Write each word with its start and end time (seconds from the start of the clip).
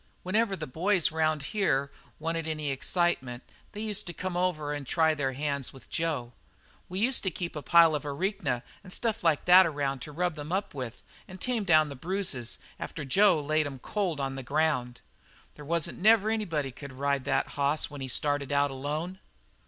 "Whenever 0.23 0.55
the 0.55 0.65
boys 0.65 1.11
around 1.11 1.43
here 1.53 1.91
wanted 2.17 2.47
any 2.47 2.71
excitement 2.71 3.43
they 3.73 3.81
used 3.81 4.07
to 4.07 4.13
come 4.13 4.35
over 4.35 4.73
and 4.73 4.87
try 4.87 5.13
their 5.13 5.33
hands 5.33 5.71
with 5.71 5.91
Jo. 5.91 6.33
We 6.89 6.97
used 6.97 7.21
to 7.21 7.29
keep 7.29 7.55
a 7.55 7.61
pile 7.61 7.93
of 7.93 8.03
arnica 8.03 8.63
and 8.83 8.91
stuff 8.91 9.23
like 9.23 9.45
that 9.45 9.67
around 9.67 9.99
to 10.01 10.11
rub 10.11 10.33
them 10.33 10.51
up 10.51 10.73
with 10.73 11.03
and 11.27 11.39
tame 11.39 11.65
down 11.65 11.89
the 11.89 11.95
bruises 11.95 12.57
after 12.79 13.05
Jo 13.05 13.39
laid 13.41 13.67
'em 13.67 13.77
cold 13.77 14.19
on 14.19 14.33
the 14.33 14.41
ground. 14.41 15.01
There 15.53 15.63
wasn't 15.63 15.99
never 15.99 16.31
anybody 16.31 16.71
could 16.71 16.93
ride 16.93 17.25
that 17.25 17.49
hoss 17.49 17.91
when 17.91 18.01
he 18.01 18.05
was 18.05 18.13
started 18.13 18.51
out 18.51 18.71
alone. 18.71 19.19